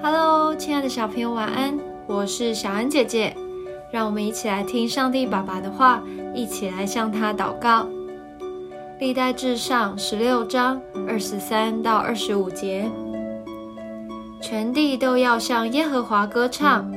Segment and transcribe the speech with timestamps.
[0.00, 1.76] Hello，亲爱的小朋友，晚安！
[2.06, 3.34] 我是小安姐姐，
[3.90, 6.00] 让我们一起来听上帝爸爸的话，
[6.32, 7.84] 一起来向他祷告。
[9.00, 12.88] 历代至上十六章二十三到二十五节，
[14.40, 16.88] 全地都要向耶和华歌唱，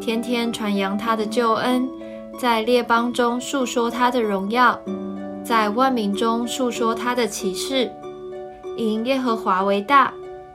[0.00, 1.88] 天天传扬他的救恩，
[2.38, 4.78] 在列邦中述说他的荣耀，
[5.42, 7.90] 在万民中述说他的奇事。
[8.76, 10.12] 因耶和华为大，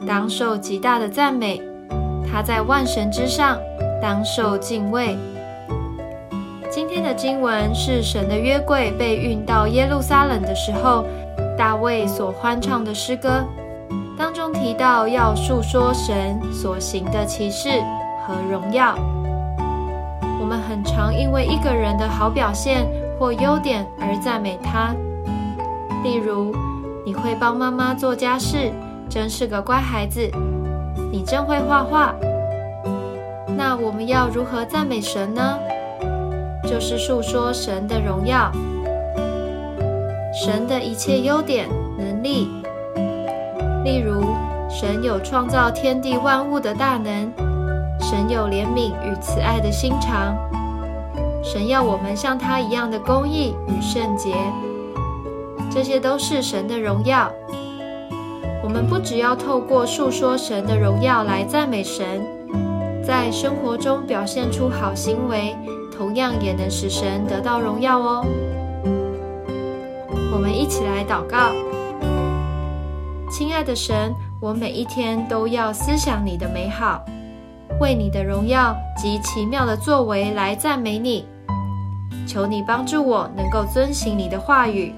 [0.08, 1.62] 当受极大的赞美。
[2.32, 3.58] 他在万神之上，
[4.02, 5.18] 当受敬畏。
[6.70, 11.06] 今天的经文是神的约柜被运到耶路撒冷的时候，
[11.58, 13.44] 大卫所欢唱的诗歌，
[14.18, 17.70] 当中提到要述说神所行的奇事
[18.26, 18.96] 和荣耀。
[20.40, 22.88] 我们很常因为一个人的好表现
[23.20, 24.96] 或优点而赞美他，
[26.04, 26.56] 例如。
[27.06, 28.72] 你会帮妈妈做家事，
[29.10, 30.30] 真是个乖孩子。
[31.12, 32.16] 你真会画画。
[33.58, 35.60] 那我们要如何赞美神呢？
[36.64, 38.52] 就是述说神的荣耀，
[40.34, 42.48] 神的一切优点、能力。
[43.84, 44.24] 例如，
[44.70, 47.32] 神有创造天地万物的大能，
[48.00, 50.38] 神有怜悯与慈爱的心肠，
[51.44, 54.36] 神要我们像他一样的公义与圣洁。
[55.72, 57.32] 这些都是神的荣耀。
[58.62, 62.22] 我们不只要透过述说神的荣耀来赞美神，
[63.04, 65.56] 在生活中表现出好行为，
[65.96, 68.26] 同样也能使神得到荣耀哦。
[70.32, 71.52] 我们一起来祷告：
[73.32, 77.04] 亲爱的神，我每一天都要思想你的美好，
[77.80, 81.26] 为你的荣耀及奇妙的作为来赞美你。
[82.28, 84.94] 求你帮助我，能够遵行你的话语。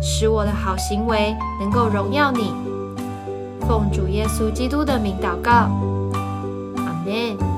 [0.00, 2.52] 使我的好行为能够荣耀你，
[3.66, 5.50] 奉主耶稣基督的名祷告，
[6.76, 7.53] 阿门。